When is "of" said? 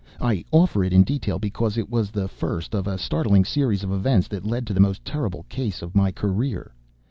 2.73-2.87, 3.83-3.91, 5.83-5.93